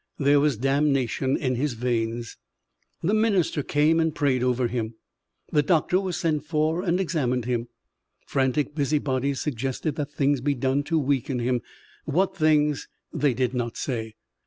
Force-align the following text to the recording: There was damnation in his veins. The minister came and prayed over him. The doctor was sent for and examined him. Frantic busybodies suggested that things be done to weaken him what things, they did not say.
There 0.17 0.39
was 0.39 0.57
damnation 0.57 1.37
in 1.37 1.53
his 1.53 1.73
veins. 1.73 2.35
The 3.03 3.13
minister 3.13 3.61
came 3.61 3.99
and 3.99 4.15
prayed 4.15 4.41
over 4.41 4.67
him. 4.67 4.95
The 5.51 5.61
doctor 5.61 5.99
was 5.99 6.17
sent 6.17 6.43
for 6.43 6.81
and 6.81 6.99
examined 6.99 7.45
him. 7.45 7.67
Frantic 8.25 8.73
busybodies 8.73 9.39
suggested 9.41 9.97
that 9.97 10.09
things 10.11 10.41
be 10.41 10.55
done 10.55 10.81
to 10.85 10.97
weaken 10.97 11.37
him 11.37 11.61
what 12.05 12.35
things, 12.35 12.87
they 13.13 13.35
did 13.35 13.53
not 13.53 13.77
say. 13.77 14.15